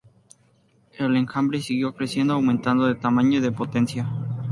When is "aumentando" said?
2.33-2.87